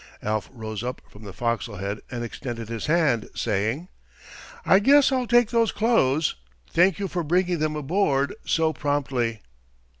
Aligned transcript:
Alf 0.23 0.49
rose 0.51 0.83
up 0.83 0.99
from 1.07 1.25
the 1.25 1.31
forecastle 1.31 1.75
head 1.75 1.99
and 2.09 2.23
extended 2.23 2.69
his 2.69 2.87
hand, 2.87 3.29
saying: 3.35 3.87
"I 4.65 4.79
guess 4.79 5.11
I'll 5.11 5.27
take 5.27 5.51
those 5.51 5.71
clothes. 5.71 6.37
Thank 6.73 6.97
you 6.97 7.07
for 7.07 7.21
bringing 7.23 7.59
them 7.59 7.75
aboard 7.75 8.33
so 8.43 8.73
promptly." 8.73 9.43